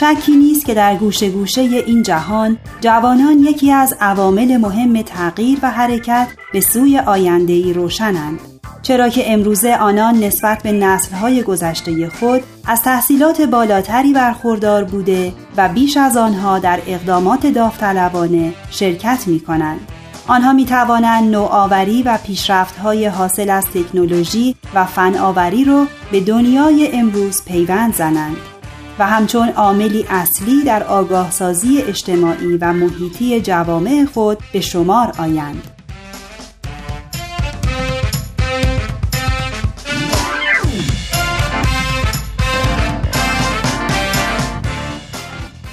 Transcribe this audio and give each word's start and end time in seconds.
شکی 0.00 0.36
نیست 0.36 0.66
که 0.66 0.74
در 0.74 0.96
گوشه 0.96 1.30
گوشه 1.30 1.60
این 1.60 2.02
جهان 2.02 2.58
جوانان 2.80 3.38
یکی 3.38 3.72
از 3.72 3.96
عوامل 4.00 4.56
مهم 4.56 5.02
تغییر 5.02 5.58
و 5.62 5.70
حرکت 5.70 6.28
به 6.52 6.60
سوی 6.60 6.98
آیندهی 6.98 7.72
روشنند 7.72 8.40
چرا 8.82 9.08
که 9.08 9.32
امروزه 9.32 9.76
آنان 9.76 10.14
نسبت 10.14 10.62
به 10.62 10.72
نسلهای 10.72 11.42
گذشته 11.42 12.08
خود 12.08 12.42
از 12.66 12.82
تحصیلات 12.82 13.40
بالاتری 13.40 14.12
برخوردار 14.12 14.84
بوده 14.84 15.32
و 15.56 15.68
بیش 15.68 15.96
از 15.96 16.16
آنها 16.16 16.58
در 16.58 16.80
اقدامات 16.86 17.46
داوطلبانه 17.46 18.52
شرکت 18.70 19.24
می 19.26 19.40
کنند. 19.40 19.80
آنها 20.28 20.52
می 20.52 20.64
توانند 20.64 21.30
نوآوری 21.30 22.02
و 22.02 22.18
پیشرفت‌های 22.26 23.06
حاصل 23.06 23.50
از 23.50 23.66
تکنولوژی 23.66 24.56
و 24.74 24.84
فناوری 24.84 25.64
را 25.64 25.86
به 26.12 26.20
دنیای 26.20 26.90
امروز 26.92 27.44
پیوند 27.44 27.94
زنند. 27.94 28.55
و 28.98 29.06
همچون 29.06 29.48
عاملی 29.48 30.06
اصلی 30.08 30.64
در 30.64 30.82
آگاه 30.82 31.30
سازی 31.30 31.82
اجتماعی 31.82 32.56
و 32.56 32.72
محیطی 32.72 33.40
جوامع 33.40 34.06
خود 34.14 34.38
به 34.52 34.60
شمار 34.60 35.12
آیند. 35.18 35.70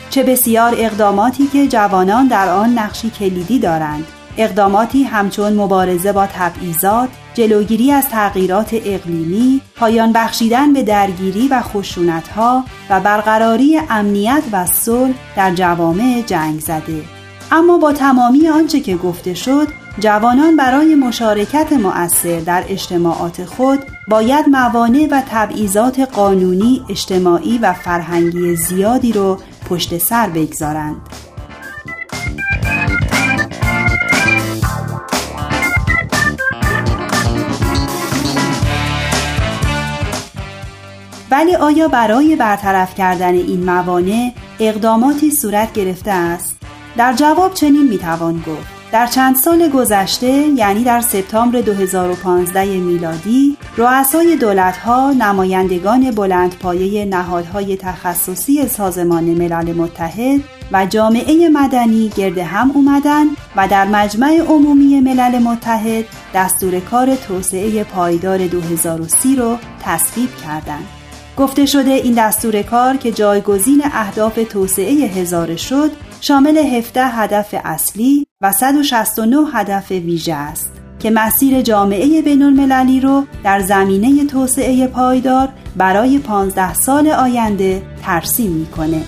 چه 0.10 0.24
بسیار 0.24 0.74
اقداماتی 0.78 1.48
که 1.48 1.68
جوانان 1.68 2.28
در 2.28 2.50
آن 2.50 2.80
نقشی 2.80 3.10
کلیدی 3.10 3.60
دارند 3.60 4.08
اقداماتی 4.38 5.04
همچون 5.04 5.54
مبارزه 5.54 6.12
با 6.12 6.28
تبعیضات، 6.28 7.10
جلوگیری 7.34 7.92
از 7.92 8.10
تغییرات 8.10 8.70
اقلیمی، 8.74 9.62
پایان 9.76 10.14
بخشیدن 10.14 10.74
به 10.74 10.84
درگیری 10.84 11.48
و 11.48 11.62
خشونتها 11.62 12.64
و 12.90 13.00
برقراری 13.00 13.80
امنیت 13.90 14.44
و 14.52 14.66
صلح 14.66 15.14
در 15.36 15.54
جوامع 15.54 16.24
جنگ 16.28 16.60
زده. 16.60 17.04
اما 17.52 17.78
با 17.78 17.94
تمامی 17.94 18.48
آنچه 18.48 18.80
که 18.80 18.96
گفته 18.96 19.34
شد، 19.34 19.68
جوانان 20.00 20.56
برای 20.56 20.96
مشارکت 20.96 21.74
مؤثر 21.74 22.40
در 22.40 22.64
اجتماعات 22.68 23.46
خود 23.46 23.80
باید 24.08 24.50
موانع 24.50 25.08
و 25.12 25.22
تبعیضات 25.32 26.00
قانونی، 26.00 26.82
اجتماعی 26.90 27.58
و 27.58 27.74
فرهنگی 27.74 28.56
زیادی 28.56 29.12
رو 29.12 29.38
پشت 29.70 29.98
سر 29.98 30.30
بگذارند. 30.30 30.96
ولی 41.34 41.56
آیا 41.56 41.88
برای 41.88 42.36
برطرف 42.36 42.96
کردن 42.96 43.34
این 43.34 43.64
موانع 43.64 44.32
اقداماتی 44.60 45.32
صورت 45.32 45.74
گرفته 45.74 46.12
است؟ 46.12 46.58
در 46.98 47.14
جواب 47.14 47.54
چنین 47.54 47.88
می‌توان 47.90 48.34
گفت 48.48 48.68
در 48.92 49.08
چند 49.08 49.36
سال 49.36 49.70
گذشته 49.70 50.28
یعنی 50.32 50.84
در 50.84 51.02
سپتامبر 51.02 51.62
2015 51.62 52.66
میلادی 52.66 53.58
رؤسای 53.78 54.36
دولتها 54.36 55.12
نمایندگان 55.12 56.12
بلندپایه 56.12 57.06
نهادهای 57.06 57.78
تخصصی 57.78 58.68
سازمان 58.68 59.24
ملل 59.24 59.74
متحد 59.74 60.42
و 60.72 60.86
جامعه 60.86 61.50
مدنی 61.50 62.10
گرد 62.16 62.38
هم 62.38 62.72
اومدن 62.72 63.26
و 63.56 63.68
در 63.68 63.86
مجمع 63.86 64.38
عمومی 64.48 65.00
ملل 65.00 65.40
متحد 65.40 66.06
دستور 66.36 66.80
کار 66.80 67.16
توسعه 67.16 67.84
پایدار 67.84 68.48
2030 68.48 69.36
رو 69.36 69.58
تصویب 69.84 70.30
کردند. 70.46 71.03
گفته 71.38 71.66
شده 71.66 71.92
این 71.92 72.14
دستور 72.14 72.62
کار 72.62 72.98
که 72.98 73.12
جایگزین 73.12 73.82
اهداف 73.86 74.40
توسعه 74.50 74.94
هزاره 74.94 75.56
شد 75.56 75.92
شامل 76.22 76.58
17 76.58 77.06
هدف 77.06 77.56
اصلی 77.64 78.26
و 78.42 78.52
169 78.52 79.38
هدف 79.54 79.92
ویژه 79.92 80.34
است 80.34 80.72
که 81.00 81.12
مسیر 81.12 81.62
جامعه 81.62 82.22
بین 82.22 82.42
المللی 82.42 83.00
رو 83.00 83.24
در 83.44 83.60
زمینه 83.60 84.26
توسعه 84.26 84.88
پایدار 84.88 85.50
برای 85.78 86.20
15 86.20 86.74
سال 86.74 87.08
آینده 87.08 87.82
ترسیم 88.04 88.52
می‌کنه. 88.52 89.02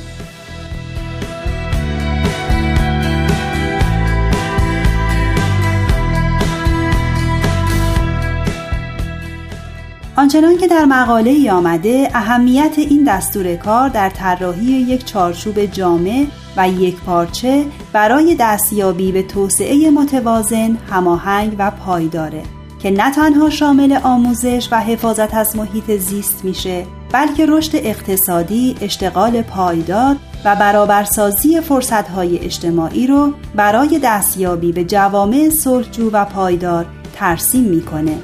آنچنان 10.17 10.57
که 10.57 10.67
در 10.67 10.85
مقاله 10.85 11.31
ای 11.31 11.49
آمده 11.49 12.09
اهمیت 12.13 12.73
این 12.77 13.03
دستور 13.03 13.55
کار 13.55 13.89
در 13.89 14.09
طراحی 14.09 14.65
یک 14.65 15.05
چارچوب 15.05 15.65
جامع 15.65 16.25
و 16.57 16.69
یک 16.69 16.95
پارچه 16.95 17.65
برای 17.93 18.35
دستیابی 18.39 19.11
به 19.11 19.23
توسعه 19.23 19.89
متوازن، 19.89 20.77
هماهنگ 20.89 21.55
و 21.59 21.71
پایداره 21.71 22.43
که 22.79 22.91
نه 22.91 23.11
تنها 23.11 23.49
شامل 23.49 23.99
آموزش 24.03 24.67
و 24.71 24.79
حفاظت 24.79 25.33
از 25.33 25.55
محیط 25.55 25.91
زیست 25.91 26.45
میشه 26.45 26.85
بلکه 27.11 27.45
رشد 27.45 27.71
اقتصادی، 27.73 28.75
اشتغال 28.81 29.41
پایدار 29.41 30.15
و 30.45 30.55
برابرسازی 30.55 31.61
فرصتهای 31.61 32.39
اجتماعی 32.39 33.07
رو 33.07 33.33
برای 33.55 33.99
دستیابی 34.03 34.71
به 34.71 34.83
جوامع 34.83 35.49
صلحجو 35.49 36.09
و 36.13 36.25
پایدار 36.25 36.85
ترسیم 37.15 37.63
می‌کنه. 37.63 38.17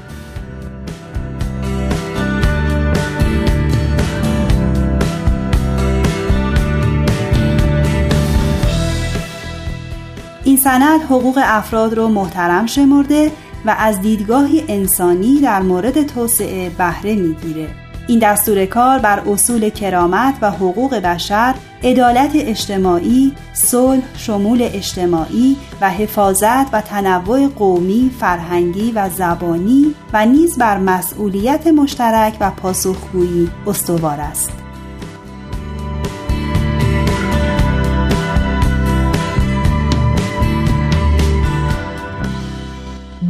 این 10.52 10.60
سند 10.60 11.02
حقوق 11.02 11.40
افراد 11.44 11.94
را 11.94 12.08
محترم 12.08 12.66
شمرده 12.66 13.32
و 13.66 13.76
از 13.80 14.02
دیدگاهی 14.02 14.64
انسانی 14.68 15.40
در 15.40 15.62
مورد 15.62 16.08
توسعه 16.08 16.70
بهره 16.70 17.16
می‌گیره 17.16 17.68
این 18.08 18.20
دستور 18.20 18.66
کار 18.66 19.00
بر 19.00 19.20
اصول 19.20 19.70
کرامت 19.70 20.34
و 20.42 20.52
حقوق 20.52 20.96
بشر 20.96 21.56
عدالت 21.84 22.32
اجتماعی، 22.34 23.34
صلح، 23.54 24.02
شمول 24.18 24.62
اجتماعی 24.62 25.58
و 25.82 25.90
حفاظت 25.90 26.74
و 26.74 26.82
تنوع 26.82 27.48
قومی، 27.48 28.12
فرهنگی 28.20 28.92
و 28.92 29.10
زبانی 29.10 29.96
و 30.14 30.26
نیز 30.26 30.58
بر 30.58 30.78
مسئولیت 30.78 31.68
مشترک 31.68 32.38
و 32.40 32.52
پاسخگویی 32.52 33.50
استوار 33.68 34.20
است. 34.20 34.61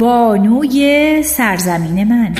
بانوی 0.02 1.24
سرزمین 1.24 2.04
من 2.04 2.34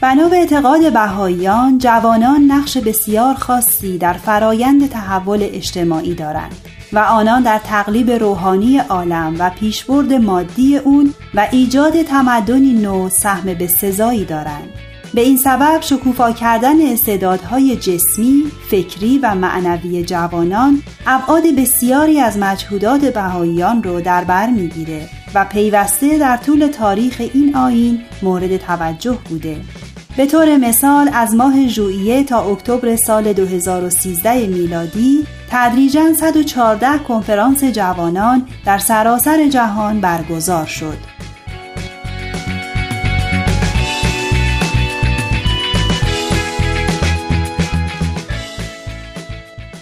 بنا 0.00 0.28
به 0.28 0.36
اعتقاد 0.36 0.92
بهاییان 0.92 1.78
جوانان 1.78 2.40
نقش 2.40 2.76
بسیار 2.76 3.34
خاصی 3.34 3.98
در 3.98 4.12
فرایند 4.12 4.88
تحول 4.88 5.42
اجتماعی 5.42 6.14
دارند 6.14 6.56
و 6.92 6.98
آنان 6.98 7.42
در 7.42 7.58
تقلیب 7.58 8.10
روحانی 8.10 8.78
عالم 8.78 9.36
و 9.38 9.50
پیشبرد 9.50 10.12
مادی 10.12 10.76
اون 10.76 11.14
و 11.34 11.48
ایجاد 11.52 12.02
تمدنی 12.02 12.72
نو 12.72 13.08
سهم 13.08 13.54
به 13.54 13.66
سزایی 13.66 14.24
دارند. 14.24 14.71
به 15.14 15.20
این 15.20 15.36
سبب 15.36 15.80
شکوفا 15.80 16.32
کردن 16.32 16.92
استعدادهای 16.92 17.76
جسمی، 17.76 18.44
فکری 18.70 19.18
و 19.18 19.34
معنوی 19.34 20.04
جوانان 20.04 20.82
ابعاد 21.06 21.42
بسیاری 21.58 22.20
از 22.20 22.38
مجهودات 22.38 23.04
بهاییان 23.04 23.82
رو 23.82 24.00
در 24.00 24.24
بر 24.24 24.50
می‌گیره 24.50 25.08
و 25.34 25.44
پیوسته 25.44 26.18
در 26.18 26.36
طول 26.36 26.66
تاریخ 26.66 27.22
این 27.34 27.56
آین 27.56 28.00
مورد 28.22 28.56
توجه 28.56 29.18
بوده. 29.28 29.56
به 30.16 30.26
طور 30.26 30.56
مثال 30.56 31.10
از 31.14 31.34
ماه 31.34 31.66
ژوئیه 31.68 32.24
تا 32.24 32.50
اکتبر 32.50 32.96
سال 32.96 33.32
2013 33.32 34.46
میلادی 34.46 35.26
تدریجا 35.50 36.12
114 36.12 36.98
کنفرانس 36.98 37.64
جوانان 37.64 38.46
در 38.64 38.78
سراسر 38.78 39.48
جهان 39.48 40.00
برگزار 40.00 40.66
شد. 40.66 41.11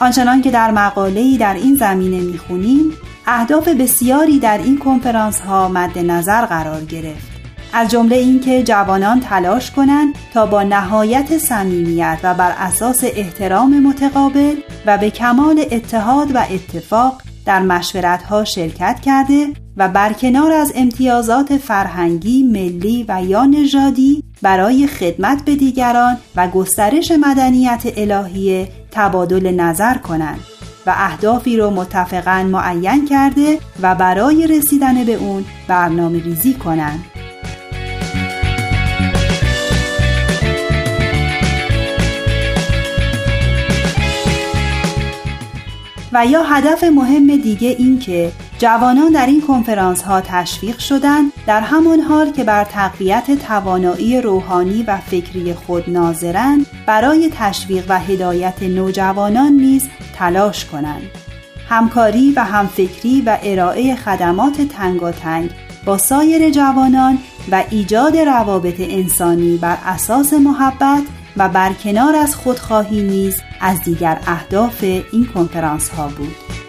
آنچنان 0.01 0.43
که 0.43 0.51
در 0.51 0.71
مقاله‌ای 0.71 1.37
در 1.37 1.55
این 1.55 1.75
زمینه 1.75 2.21
می‌خونیم 2.21 2.93
اهداف 3.27 3.69
بسیاری 3.69 4.39
در 4.39 4.59
این 4.59 4.79
کنفرانس 4.79 5.41
ها 5.41 5.69
مد 5.69 5.99
نظر 5.99 6.47
قرار 6.47 6.85
گرفت. 6.85 7.31
از 7.73 7.91
جمله 7.91 8.17
اینکه 8.17 8.63
جوانان 8.63 9.21
تلاش 9.21 9.71
کنند 9.71 10.15
تا 10.35 10.47
با 10.47 10.63
نهایت 10.63 11.39
صمیمیت 11.39 12.19
و 12.23 12.35
بر 12.35 12.55
اساس 12.59 13.05
احترام 13.05 13.81
متقابل 13.81 14.55
و 14.87 14.99
به 14.99 15.11
کمال 15.11 15.65
اتحاد 15.71 16.35
و 16.35 16.39
اتفاق 16.51 17.23
در 17.47 17.63
مشورت 17.63 18.23
ها 18.23 18.45
شرکت 18.45 19.01
کرده 19.01 19.47
و 19.77 19.89
برکنار 19.89 20.53
از 20.53 20.73
امتیازات 20.75 21.57
فرهنگی، 21.57 22.43
ملی 22.43 23.05
و 23.09 23.25
یا 23.25 23.45
نژادی 23.45 24.25
برای 24.43 24.87
خدمت 24.87 25.45
به 25.45 25.57
دیگران 25.57 26.17
و 26.37 26.49
گسترش 26.49 27.13
مدنیت 27.21 27.83
الهیه 27.97 28.69
تبادل 28.91 29.51
نظر 29.51 29.99
کنند 29.99 30.41
و 30.87 30.95
اهدافی 30.97 31.57
رو 31.57 31.71
متفقا 31.71 32.43
معین 32.43 33.05
کرده 33.05 33.59
و 33.83 33.95
برای 33.95 34.47
رسیدن 34.47 35.05
به 35.05 35.15
اون 35.15 35.45
برنامه 35.69 36.23
ریزی 36.23 36.55
کنند. 36.55 37.05
و 46.13 46.27
یا 46.27 46.43
هدف 46.43 46.85
مهم 46.85 47.37
دیگه 47.37 47.69
این 47.69 47.99
که 47.99 48.33
جوانان 48.61 49.13
در 49.13 49.27
این 49.27 49.41
کنفرانس 49.41 50.03
ها 50.03 50.21
تشویق 50.21 50.79
شدند 50.79 51.33
در 51.47 51.61
همان 51.61 52.01
حال 52.01 52.33
که 52.33 52.45
بر 52.45 52.65
تقویت 52.65 53.31
توانایی 53.47 54.21
روحانی 54.21 54.83
و 54.83 54.97
فکری 54.97 55.55
خود 55.55 55.91
ناظرند 55.91 56.67
برای 56.87 57.31
تشویق 57.39 57.85
و 57.89 57.99
هدایت 57.99 58.63
نوجوانان 58.63 59.53
نیز 59.53 59.89
تلاش 60.15 60.65
کنند 60.65 61.03
همکاری 61.69 62.33
و 62.37 62.45
همفکری 62.45 63.23
و 63.27 63.39
ارائه 63.43 63.97
خدمات 63.97 64.61
تنگاتنگ 64.63 65.51
با 65.85 65.99
سایر 65.99 66.51
جوانان 66.51 67.19
و 67.51 67.65
ایجاد 67.71 68.17
روابط 68.17 68.81
انسانی 68.81 69.57
بر 69.57 69.79
اساس 69.85 70.33
محبت 70.33 71.03
و 71.37 71.49
برکنار 71.49 72.17
از 72.17 72.37
خودخواهی 72.37 73.03
نیز 73.03 73.41
از 73.61 73.83
دیگر 73.83 74.19
اهداف 74.27 74.85
این 75.13 75.27
کنفرانس 75.35 75.89
ها 75.89 76.09
بود. 76.09 76.60